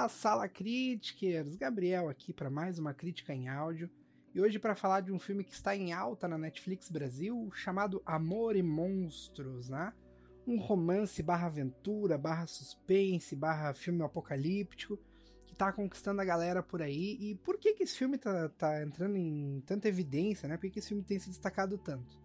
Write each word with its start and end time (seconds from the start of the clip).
Olá, 0.00 0.08
Sala 0.08 0.48
Criticers! 0.48 1.56
Gabriel 1.56 2.08
aqui 2.08 2.32
para 2.32 2.48
mais 2.48 2.78
uma 2.78 2.94
crítica 2.94 3.34
em 3.34 3.50
áudio. 3.50 3.90
E 4.34 4.40
hoje 4.40 4.58
para 4.58 4.74
falar 4.74 5.02
de 5.02 5.12
um 5.12 5.18
filme 5.18 5.44
que 5.44 5.52
está 5.52 5.76
em 5.76 5.92
alta 5.92 6.26
na 6.26 6.38
Netflix 6.38 6.90
Brasil, 6.90 7.50
chamado 7.52 8.02
Amor 8.06 8.56
e 8.56 8.62
Monstros, 8.62 9.68
né? 9.68 9.92
Um 10.46 10.58
romance 10.58 11.22
barra 11.22 11.48
aventura, 11.48 12.16
barra 12.16 12.46
suspense, 12.46 13.36
barra 13.36 13.74
filme 13.74 14.02
apocalíptico, 14.02 14.98
que 15.44 15.54
tá 15.54 15.70
conquistando 15.70 16.22
a 16.22 16.24
galera 16.24 16.62
por 16.62 16.80
aí. 16.80 17.18
E 17.20 17.34
por 17.34 17.58
que 17.58 17.74
que 17.74 17.82
esse 17.82 17.98
filme 17.98 18.16
tá, 18.16 18.48
tá 18.48 18.82
entrando 18.82 19.18
em 19.18 19.62
tanta 19.66 19.86
evidência, 19.86 20.48
né? 20.48 20.56
Por 20.56 20.62
que, 20.62 20.70
que 20.70 20.78
esse 20.78 20.88
filme 20.88 21.04
tem 21.04 21.18
se 21.18 21.28
destacado 21.28 21.76
tanto? 21.76 22.18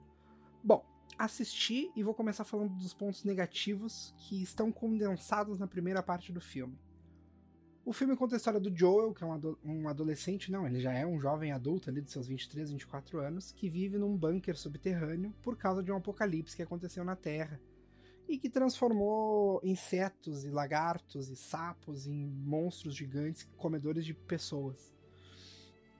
Bom, 0.64 0.82
assisti 1.18 1.92
e 1.94 2.04
vou 2.04 2.14
começar 2.14 2.46
falando 2.46 2.74
dos 2.78 2.94
pontos 2.94 3.26
negativos 3.26 4.16
que 4.18 4.42
estão 4.42 4.72
condensados 4.72 5.60
na 5.60 5.68
primeira 5.68 6.02
parte 6.02 6.32
do 6.32 6.40
filme. 6.40 6.80
O 7.86 7.94
filme 7.94 8.16
conta 8.16 8.36
a 8.36 8.38
história 8.38 8.60
do 8.60 8.76
Joel, 8.76 9.14
que 9.14 9.24
é 9.24 9.28
um, 9.28 9.34
ado 9.34 9.60
um, 9.64 9.88
adolescente, 9.88 10.52
não, 10.52 10.66
ele 10.66 10.80
já 10.80 10.92
é 10.92 11.06
um 11.06 11.20
jovem 11.20 11.52
adulto 11.52 11.88
ali 11.88 12.02
de 12.02 12.10
seus 12.10 12.28
23, 12.28 12.72
24 12.72 13.20
anos, 13.20 13.52
que 13.52 13.70
vive 13.70 14.00
num 14.00 14.18
bunker 14.18 14.58
subterrâneo 14.58 15.32
por 15.44 15.56
causa 15.56 15.84
de 15.84 15.92
um 15.92 15.98
apocalipse 15.98 16.56
que 16.56 16.64
aconteceu 16.64 17.04
na 17.04 17.16
Terra 17.16 17.62
e 18.28 18.40
que 18.40 18.50
transformou 18.50 19.62
insetos 19.64 20.46
e 20.46 20.50
lagartos 20.50 21.30
e 21.30 21.36
sapos 21.36 22.08
em 22.08 22.26
monstros 22.26 22.96
gigantes 22.96 23.48
comedores 23.56 24.04
de 24.04 24.16
pessoas. 24.16 24.92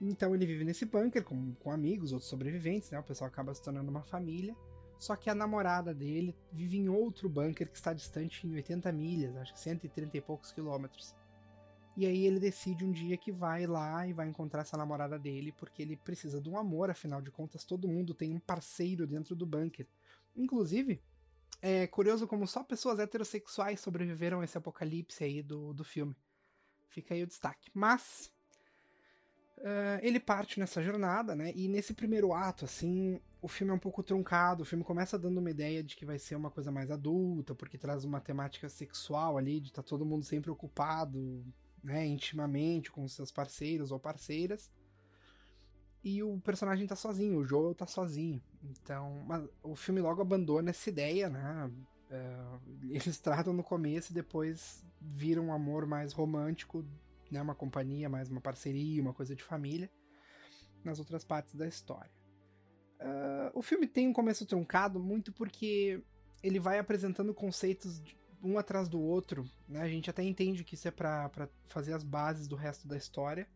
Então 0.00 0.34
ele 0.34 0.44
vive 0.44 0.64
nesse 0.64 0.84
bunker 0.84 1.22
com, 1.22 1.54
com 1.54 1.70
amigos, 1.70 2.12
outros 2.12 2.28
sobreviventes, 2.28 2.90
né? 2.90 2.98
O 2.98 3.04
pessoal 3.04 3.28
acaba 3.28 3.54
se 3.54 3.62
tornando 3.62 3.92
uma 3.92 4.02
família. 4.02 4.56
Só 4.98 5.14
que 5.14 5.30
a 5.30 5.34
namorada 5.36 5.94
dele 5.94 6.34
vive 6.52 6.78
em 6.78 6.88
outro 6.88 7.28
bunker 7.28 7.70
que 7.70 7.76
está 7.76 7.92
distante 7.92 8.44
em 8.44 8.54
80 8.54 8.90
milhas, 8.90 9.36
acho 9.36 9.52
que 9.52 9.60
130 9.60 10.16
e 10.16 10.20
poucos 10.20 10.50
quilômetros. 10.50 11.14
E 11.96 12.04
aí 12.04 12.26
ele 12.26 12.38
decide 12.38 12.84
um 12.84 12.92
dia 12.92 13.16
que 13.16 13.32
vai 13.32 13.66
lá 13.66 14.06
e 14.06 14.12
vai 14.12 14.28
encontrar 14.28 14.60
essa 14.60 14.76
namorada 14.76 15.18
dele, 15.18 15.50
porque 15.52 15.80
ele 15.82 15.96
precisa 15.96 16.40
de 16.40 16.48
um 16.50 16.58
amor, 16.58 16.90
afinal 16.90 17.22
de 17.22 17.30
contas, 17.30 17.64
todo 17.64 17.88
mundo 17.88 18.12
tem 18.12 18.34
um 18.34 18.38
parceiro 18.38 19.06
dentro 19.06 19.34
do 19.34 19.46
bunker. 19.46 19.86
Inclusive, 20.36 21.00
é 21.62 21.86
curioso 21.86 22.26
como 22.26 22.46
só 22.46 22.62
pessoas 22.62 22.98
heterossexuais 22.98 23.80
sobreviveram 23.80 24.40
a 24.40 24.44
esse 24.44 24.58
apocalipse 24.58 25.24
aí 25.24 25.42
do, 25.42 25.72
do 25.72 25.84
filme. 25.84 26.14
Fica 26.88 27.14
aí 27.14 27.22
o 27.22 27.26
destaque. 27.26 27.70
Mas 27.72 28.30
Uh, 29.58 29.98
ele 30.02 30.20
parte 30.20 30.60
nessa 30.60 30.82
jornada, 30.82 31.34
né? 31.34 31.50
E 31.56 31.66
nesse 31.66 31.94
primeiro 31.94 32.34
ato, 32.34 32.66
assim, 32.66 33.18
o 33.40 33.48
filme 33.48 33.72
é 33.72 33.74
um 33.74 33.78
pouco 33.78 34.02
truncado. 34.02 34.62
O 34.62 34.66
filme 34.66 34.84
começa 34.84 35.18
dando 35.18 35.38
uma 35.38 35.50
ideia 35.50 35.82
de 35.82 35.96
que 35.96 36.04
vai 36.04 36.18
ser 36.18 36.36
uma 36.36 36.50
coisa 36.50 36.70
mais 36.70 36.90
adulta, 36.90 37.54
porque 37.54 37.78
traz 37.78 38.04
uma 38.04 38.20
temática 38.20 38.68
sexual 38.68 39.38
ali, 39.38 39.58
de 39.58 39.72
tá 39.72 39.82
todo 39.82 40.04
mundo 40.04 40.24
sempre 40.24 40.50
ocupado, 40.50 41.42
né, 41.86 42.04
intimamente 42.04 42.90
com 42.90 43.06
seus 43.06 43.30
parceiros 43.30 43.92
ou 43.92 43.98
parceiras. 44.00 44.72
E 46.02 46.20
o 46.20 46.38
personagem 46.40 46.86
tá 46.86 46.96
sozinho, 46.96 47.38
o 47.38 47.44
Joel 47.44 47.74
tá 47.74 47.86
sozinho. 47.86 48.42
Então, 48.62 49.24
o 49.62 49.76
filme 49.76 50.00
logo 50.00 50.20
abandona 50.20 50.70
essa 50.70 50.90
ideia, 50.90 51.28
né? 51.28 51.70
Uh, 52.10 52.60
eles 52.90 53.18
tratam 53.20 53.52
no 53.52 53.62
começo 53.62 54.10
e 54.10 54.14
depois 54.14 54.84
viram 55.00 55.46
um 55.46 55.52
amor 55.52 55.86
mais 55.86 56.12
romântico 56.12 56.84
né, 57.30 57.40
uma 57.40 57.54
companhia, 57.54 58.08
mais 58.08 58.28
uma 58.28 58.40
parceria, 58.40 59.00
uma 59.00 59.12
coisa 59.12 59.34
de 59.34 59.42
família, 59.42 59.90
nas 60.84 60.98
outras 60.98 61.24
partes 61.24 61.54
da 61.54 61.66
história. 61.66 62.10
Uh, 63.00 63.50
o 63.54 63.62
filme 63.62 63.86
tem 63.86 64.08
um 64.08 64.12
começo 64.12 64.44
truncado 64.44 64.98
muito 64.98 65.32
porque 65.32 66.02
ele 66.42 66.58
vai 66.58 66.78
apresentando 66.78 67.34
conceitos 67.34 68.02
um 68.42 68.58
atrás 68.58 68.88
do 68.88 69.00
outro, 69.00 69.48
né? 69.68 69.80
A 69.80 69.88
gente 69.88 70.10
até 70.10 70.22
entende 70.22 70.64
que 70.64 70.74
isso 70.74 70.88
é 70.88 70.90
para 70.90 71.48
fazer 71.68 71.92
as 71.92 72.02
bases 72.02 72.46
do 72.46 72.56
resto 72.56 72.86
da 72.86 72.96
história, 72.96 73.48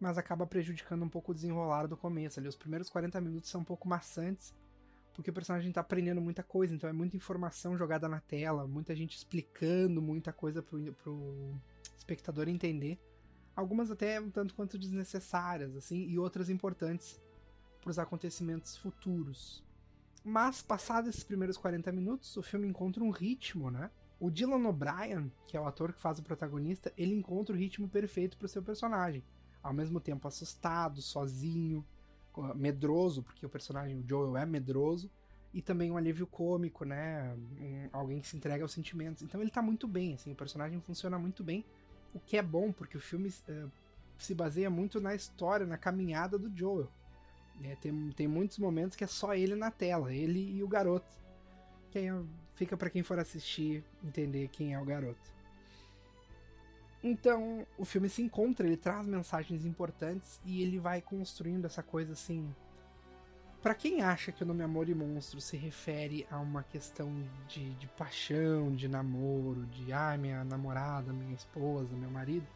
mas 0.00 0.18
acaba 0.18 0.46
prejudicando 0.46 1.04
um 1.04 1.08
pouco 1.08 1.32
o 1.32 1.34
desenrolar 1.34 1.86
do 1.86 1.96
começo. 1.96 2.40
Ali, 2.40 2.48
os 2.48 2.56
primeiros 2.56 2.88
40 2.88 3.20
minutos 3.20 3.50
são 3.50 3.60
um 3.60 3.64
pouco 3.64 3.88
maçantes, 3.88 4.54
porque 5.14 5.30
o 5.30 5.32
personagem 5.32 5.68
está 5.68 5.80
aprendendo 5.80 6.20
muita 6.20 6.42
coisa, 6.42 6.74
então 6.74 6.88
é 6.88 6.92
muita 6.92 7.16
informação 7.16 7.76
jogada 7.76 8.08
na 8.08 8.20
tela, 8.20 8.66
muita 8.66 8.94
gente 8.94 9.16
explicando 9.16 10.00
muita 10.00 10.32
coisa 10.32 10.62
pro, 10.62 10.92
pro 10.94 11.54
espectador 11.96 12.48
entender 12.48 12.98
algumas 13.54 13.90
até 13.90 14.20
um 14.20 14.30
tanto 14.30 14.54
quanto 14.54 14.78
desnecessárias, 14.78 15.76
assim, 15.76 16.08
e 16.08 16.18
outras 16.18 16.48
importantes 16.48 17.20
para 17.80 17.90
os 17.90 17.98
acontecimentos 17.98 18.76
futuros. 18.76 19.62
Mas, 20.24 20.62
passados 20.62 21.10
esses 21.10 21.24
primeiros 21.24 21.56
40 21.56 21.90
minutos, 21.92 22.36
o 22.36 22.42
filme 22.42 22.66
encontra 22.68 23.02
um 23.02 23.10
ritmo, 23.10 23.70
né? 23.70 23.90
O 24.22 24.30
Dylan 24.30 24.68
O'Brien, 24.68 25.32
que 25.48 25.56
é 25.56 25.60
o 25.60 25.66
ator 25.66 25.92
que 25.92 25.98
faz 25.98 26.20
o 26.20 26.22
protagonista, 26.22 26.92
ele 26.96 27.12
encontra 27.12 27.52
o 27.52 27.58
ritmo 27.58 27.88
perfeito 27.88 28.36
para 28.36 28.46
o 28.46 28.48
seu 28.48 28.62
personagem. 28.62 29.24
Ao 29.60 29.72
mesmo 29.72 29.98
tempo 29.98 30.28
assustado, 30.28 31.02
sozinho, 31.02 31.84
medroso, 32.54 33.24
porque 33.24 33.44
o 33.44 33.48
personagem, 33.48 33.98
o 33.98 34.08
Joel, 34.08 34.36
é 34.36 34.46
medroso, 34.46 35.10
e 35.52 35.60
também 35.60 35.90
um 35.90 35.96
alívio 35.96 36.24
cômico, 36.24 36.84
né? 36.84 37.34
Um, 37.60 37.88
alguém 37.92 38.20
que 38.20 38.28
se 38.28 38.36
entrega 38.36 38.62
aos 38.62 38.70
sentimentos. 38.70 39.24
Então 39.24 39.40
ele 39.40 39.50
tá 39.50 39.60
muito 39.60 39.88
bem, 39.88 40.14
assim, 40.14 40.30
o 40.30 40.36
personagem 40.36 40.80
funciona 40.80 41.18
muito 41.18 41.42
bem 41.42 41.64
o 42.14 42.20
que 42.20 42.36
é 42.36 42.42
bom, 42.42 42.70
porque 42.70 42.96
o 42.96 43.00
filme 43.00 43.28
uh, 43.28 43.68
se 44.16 44.36
baseia 44.36 44.70
muito 44.70 45.00
na 45.00 45.16
história, 45.16 45.66
na 45.66 45.76
caminhada 45.76 46.38
do 46.38 46.48
Joel. 46.56 46.88
É, 47.60 47.74
tem, 47.74 48.10
tem 48.10 48.28
muitos 48.28 48.56
momentos 48.58 48.96
que 48.96 49.02
é 49.02 49.08
só 49.08 49.34
ele 49.34 49.56
na 49.56 49.72
tela, 49.72 50.14
ele 50.14 50.56
e 50.56 50.62
o 50.62 50.68
garoto. 50.68 51.21
Quem 51.92 52.10
é, 52.10 52.22
fica 52.54 52.76
para 52.76 52.90
quem 52.90 53.02
for 53.02 53.18
assistir 53.18 53.84
entender 54.02 54.48
quem 54.48 54.74
é 54.74 54.80
o 54.80 54.84
garoto. 54.84 55.30
Então, 57.04 57.66
o 57.76 57.84
filme 57.84 58.08
se 58.08 58.22
encontra, 58.22 58.66
ele 58.66 58.76
traz 58.76 59.06
mensagens 59.06 59.64
importantes 59.64 60.40
e 60.44 60.62
ele 60.62 60.78
vai 60.78 61.00
construindo 61.00 61.64
essa 61.64 61.82
coisa 61.82 62.12
assim 62.12 62.52
para 63.62 63.76
quem 63.76 64.02
acha 64.02 64.32
que 64.32 64.42
o 64.42 64.46
nome 64.46 64.64
Amor 64.64 64.88
e 64.88 64.94
Monstro 64.94 65.40
se 65.40 65.56
refere 65.56 66.26
a 66.28 66.40
uma 66.40 66.64
questão 66.64 67.08
de, 67.46 67.70
de 67.74 67.86
paixão, 67.86 68.74
de 68.74 68.88
namoro, 68.88 69.64
de 69.66 69.92
ah, 69.92 70.18
minha 70.18 70.42
namorada, 70.42 71.12
minha 71.12 71.32
esposa, 71.32 71.94
meu 71.94 72.10
marido, 72.10 72.46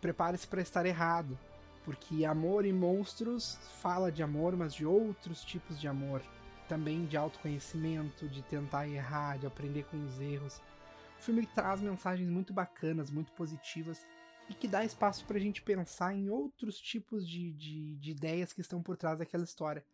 prepare-se 0.00 0.44
para 0.48 0.60
estar 0.60 0.84
errado, 0.84 1.38
porque 1.84 2.24
Amor 2.24 2.66
e 2.66 2.72
Monstros 2.72 3.60
fala 3.80 4.10
de 4.10 4.20
amor, 4.20 4.56
mas 4.56 4.74
de 4.74 4.84
outros 4.84 5.44
tipos 5.44 5.80
de 5.80 5.86
amor, 5.86 6.20
também 6.68 7.06
de 7.06 7.16
autoconhecimento, 7.16 8.28
de 8.28 8.42
tentar 8.42 8.88
errar, 8.88 9.38
de 9.38 9.46
aprender 9.46 9.84
com 9.84 10.04
os 10.04 10.20
erros. 10.20 10.60
O 11.18 11.22
filme 11.22 11.46
traz 11.46 11.80
mensagens 11.80 12.28
muito 12.28 12.52
bacanas, 12.52 13.10
muito 13.10 13.32
positivas 13.32 14.06
e 14.48 14.54
que 14.54 14.68
dá 14.68 14.84
espaço 14.84 15.24
para 15.24 15.36
a 15.36 15.40
gente 15.40 15.62
pensar 15.62 16.14
em 16.14 16.30
outros 16.30 16.80
tipos 16.80 17.28
de, 17.28 17.52
de, 17.52 17.96
de 17.96 18.10
ideias 18.10 18.52
que 18.52 18.60
estão 18.60 18.82
por 18.82 18.96
trás 18.96 19.18
daquela 19.18 19.44
história 19.44 19.84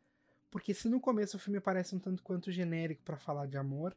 porque 0.55 0.73
se 0.73 0.89
no 0.89 1.01
começo 1.01 1.37
o 1.37 1.41
filme 1.41 1.59
parece 1.59 1.97
um 1.97 1.99
tanto 1.99 2.23
quanto 2.23 2.53
genérico 2.53 3.03
para 3.03 3.17
falar 3.17 3.49
de 3.49 3.59
amor, 3.59 3.93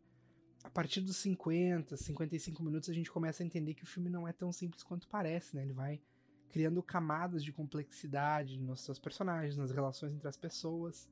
a 0.63 0.69
partir 0.71 1.01
dos 1.01 1.17
50, 1.17 1.95
55 1.95 2.63
minutos 2.63 2.89
a 2.89 2.93
gente 2.93 3.11
começa 3.11 3.43
a 3.43 3.45
entender 3.45 3.75
que 3.75 3.83
o 3.83 3.85
filme 3.85 4.09
não 4.09 4.27
é 4.27 4.33
tão 4.33 4.51
simples 4.51 4.81
quanto 4.81 5.07
parece, 5.07 5.55
né? 5.55 5.61
Ele 5.61 5.73
vai 5.73 6.01
criando 6.49 6.81
camadas 6.81 7.43
de 7.43 7.51
complexidade 7.51 8.59
nos 8.59 8.81
seus 8.81 8.97
personagens, 8.97 9.55
nas 9.55 9.69
relações 9.69 10.15
entre 10.15 10.27
as 10.27 10.35
pessoas. 10.35 11.07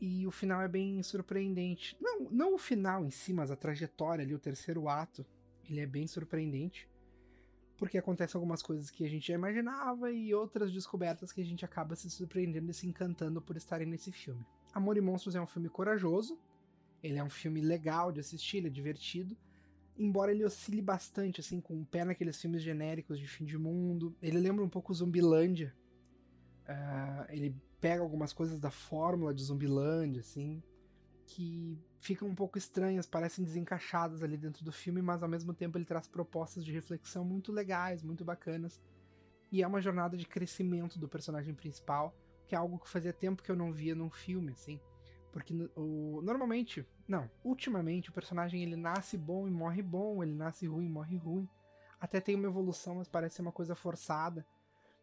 E 0.00 0.26
o 0.26 0.30
final 0.30 0.62
é 0.62 0.68
bem 0.68 1.02
surpreendente. 1.02 1.96
Não, 2.00 2.30
não 2.30 2.54
o 2.54 2.58
final 2.58 3.04
em 3.04 3.10
si, 3.10 3.32
mas 3.34 3.50
a 3.50 3.56
trajetória 3.56 4.24
ali, 4.24 4.34
o 4.34 4.38
terceiro 4.38 4.88
ato, 4.88 5.26
ele 5.68 5.80
é 5.80 5.86
bem 5.86 6.06
surpreendente 6.06 6.88
porque 7.80 7.96
acontecem 7.96 8.38
algumas 8.38 8.62
coisas 8.62 8.90
que 8.90 9.06
a 9.06 9.08
gente 9.08 9.28
já 9.28 9.34
imaginava 9.34 10.12
e 10.12 10.34
outras 10.34 10.70
descobertas 10.70 11.32
que 11.32 11.40
a 11.40 11.44
gente 11.44 11.64
acaba 11.64 11.96
se 11.96 12.10
surpreendendo 12.10 12.70
e 12.70 12.74
se 12.74 12.86
encantando 12.86 13.40
por 13.40 13.56
estarem 13.56 13.86
nesse 13.86 14.12
filme. 14.12 14.44
Amor 14.74 14.98
e 14.98 15.00
Monstros 15.00 15.34
é 15.34 15.40
um 15.40 15.46
filme 15.46 15.70
corajoso, 15.70 16.38
ele 17.02 17.18
é 17.18 17.24
um 17.24 17.30
filme 17.30 17.62
legal 17.62 18.12
de 18.12 18.20
assistir, 18.20 18.58
ele 18.58 18.66
é 18.66 18.70
divertido, 18.70 19.34
embora 19.96 20.30
ele 20.30 20.44
oscile 20.44 20.82
bastante, 20.82 21.40
assim, 21.40 21.58
com 21.58 21.80
o 21.80 21.86
pé 21.86 22.04
naqueles 22.04 22.38
filmes 22.38 22.62
genéricos 22.62 23.18
de 23.18 23.26
fim 23.26 23.46
de 23.46 23.56
mundo. 23.56 24.14
Ele 24.20 24.38
lembra 24.38 24.62
um 24.62 24.68
pouco 24.68 24.92
Zumbilândia. 24.92 25.74
Uh, 26.68 27.24
ele 27.30 27.56
pega 27.80 28.02
algumas 28.02 28.32
coisas 28.32 28.60
da 28.60 28.70
fórmula 28.70 29.34
de 29.34 29.42
Zumbilândia, 29.42 30.20
assim, 30.20 30.62
que 31.26 31.78
ficam 31.98 32.28
um 32.28 32.34
pouco 32.34 32.58
estranhas, 32.58 33.06
parecem 33.06 33.44
desencaixadas 33.44 34.22
ali 34.22 34.36
dentro 34.36 34.64
do 34.64 34.72
filme, 34.72 35.00
mas 35.00 35.22
ao 35.22 35.28
mesmo 35.28 35.54
tempo 35.54 35.78
ele 35.78 35.84
traz 35.84 36.08
propostas 36.08 36.64
de 36.64 36.72
reflexão 36.72 37.24
muito 37.24 37.52
legais, 37.52 38.02
muito 38.02 38.24
bacanas. 38.24 38.80
E 39.52 39.62
é 39.62 39.66
uma 39.66 39.80
jornada 39.80 40.16
de 40.16 40.26
crescimento 40.26 40.98
do 40.98 41.08
personagem 41.08 41.54
principal, 41.54 42.14
que 42.46 42.54
é 42.54 42.58
algo 42.58 42.78
que 42.78 42.88
fazia 42.88 43.12
tempo 43.12 43.42
que 43.42 43.50
eu 43.50 43.56
não 43.56 43.72
via 43.72 43.94
num 43.94 44.10
filme, 44.10 44.52
assim. 44.52 44.80
Porque 45.32 45.54
o, 45.76 46.20
normalmente, 46.22 46.86
não, 47.06 47.30
ultimamente 47.44 48.10
o 48.10 48.12
personagem 48.12 48.62
ele 48.62 48.76
nasce 48.76 49.16
bom 49.16 49.46
e 49.46 49.50
morre 49.50 49.82
bom, 49.82 50.22
ele 50.22 50.34
nasce 50.34 50.66
ruim 50.66 50.86
e 50.86 50.90
morre 50.90 51.16
ruim. 51.16 51.48
Até 52.00 52.20
tem 52.20 52.34
uma 52.34 52.48
evolução, 52.48 52.96
mas 52.96 53.08
parece 53.08 53.40
uma 53.40 53.52
coisa 53.52 53.74
forçada. 53.74 54.44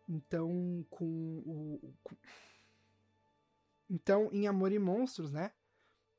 Então, 0.07 0.85
com 0.89 1.05
o. 1.05 1.93
Com... 2.03 2.15
Então, 3.89 4.29
em 4.31 4.47
Amor 4.47 4.71
e 4.71 4.79
Monstros, 4.79 5.31
né? 5.31 5.51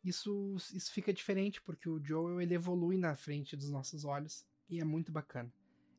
isso, 0.03 0.57
isso 0.73 0.93
fica 0.93 1.13
diferente, 1.13 1.61
porque 1.63 1.89
o 1.89 2.03
Joel 2.03 2.41
ele 2.41 2.55
evolui 2.55 2.97
na 2.97 3.15
frente 3.17 3.57
dos 3.57 3.71
nossos 3.71 4.05
olhos 4.05 4.47
e 4.69 4.81
é 4.81 4.85
muito 4.85 5.13
bacana. 5.13 5.53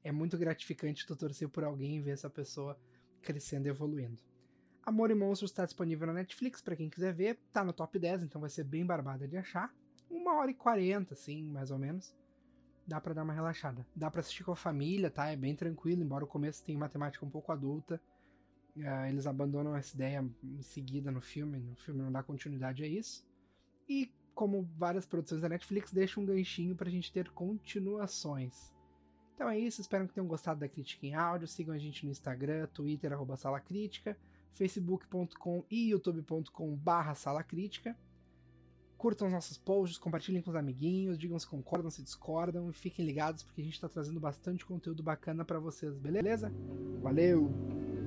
é 0.04 0.12
muito 0.12 0.38
gratificante 0.38 1.06
tu 1.06 1.16
torcer 1.16 1.50
por 1.50 1.63
alguém 1.63 1.98
e 1.98 2.01
ver 2.01 2.12
essa 2.12 2.30
pessoa 2.30 2.80
crescendo 3.21 3.68
e 3.68 3.69
evoluindo. 3.69 4.24
Amor 4.81 5.12
e 5.12 5.13
Monstros 5.13 5.51
está 5.51 5.66
disponível 5.66 6.07
na 6.07 6.13
Netflix 6.13 6.62
para 6.62 6.75
quem 6.75 6.89
quiser 6.89 7.13
ver, 7.13 7.38
tá 7.51 7.63
no 7.63 7.74
top 7.74 8.00
10, 8.00 8.24
então 8.24 8.39
vai 8.39 8.50
ser 8.50 8.63
bem 8.63 8.86
barbada 8.86 9.27
de 9.27 9.38
achar. 9.38 9.74
Uma 10.10 10.36
hora 10.38 10.50
e 10.50 10.54
quarenta, 10.54 11.13
assim, 11.13 11.44
mais 11.44 11.69
ou 11.69 11.77
menos. 11.77 12.15
Dá 12.88 13.00
para 13.00 13.13
dar 13.13 13.24
uma 13.24 13.33
relaxada. 13.33 13.86
Dá 13.95 14.10
para 14.10 14.22
assistir 14.22 14.44
com 14.44 14.54
a 14.54 14.56
família, 14.56 15.12
tá? 15.12 15.27
É 15.27 15.36
bem 15.36 15.56
tranquilo, 15.56 16.01
embora 16.01 16.24
o 16.24 16.27
começo 16.27 16.63
tenha 16.63 16.80
matemática 16.80 17.25
um 17.25 17.30
pouco 17.30 17.51
adulta. 17.51 18.01
Uh, 18.80 19.08
eles 19.10 19.28
abandonam 19.28 19.76
essa 19.76 19.94
ideia 19.94 20.26
em 20.42 20.62
seguida 20.62 21.12
no 21.12 21.20
filme, 21.20 21.60
no 21.60 21.76
filme 21.76 22.02
não 22.02 22.12
dá 22.12 22.24
continuidade 22.24 22.84
a 22.84 22.88
isso. 22.88 23.26
E, 23.88 24.10
como 24.34 24.64
várias 24.78 25.06
produções 25.06 25.42
da 25.42 25.50
Netflix, 25.50 25.92
deixa 25.92 26.20
um 26.20 26.26
ganchinho 26.26 26.76
pra 26.76 26.90
gente 26.90 27.12
ter 27.12 27.30
continuações. 27.31 28.74
Então 29.36 29.50
é 29.50 29.58
isso, 29.60 29.81
espero 29.81 30.08
que 30.08 30.14
tenham 30.14 30.28
gostado 30.28 30.60
da 30.60 30.68
crítica 30.68 31.06
em 31.06 31.16
áudio. 31.16 31.48
Sigam 31.48 31.74
a 31.74 31.78
gente 31.78 32.06
no 32.06 32.12
Instagram, 32.12 32.68
Twitter, 32.68 33.12
arroba 33.12 33.36
Sala 33.36 33.60
Crítica, 33.60 34.18
facebook.com 34.54 35.64
e 35.70 35.90
youtube.com 35.90 36.75
barra 36.75 37.16
Sala 37.16 37.44
Crítica. 37.44 37.98
Curtam 38.98 39.28
os 39.28 39.34
nossos 39.34 39.58
posts, 39.58 39.98
compartilhem 39.98 40.42
com 40.42 40.50
os 40.50 40.58
amiguinhos, 40.58 41.18
digam 41.18 41.40
se 41.40 41.48
concordam, 41.48 41.90
se 41.90 42.04
discordam 42.04 42.70
e 42.70 42.74
fiquem 42.74 43.06
ligados 43.06 43.44
porque 43.44 43.62
a 43.62 43.64
gente 43.64 43.75
está 43.75 43.88
trazendo 43.88 44.20
bastante 44.20 44.66
conteúdo 44.66 45.02
bacana 45.02 45.46
para 45.46 45.58
vocês, 45.58 45.98
beleza? 45.98 46.52
Valeu! 47.02 47.99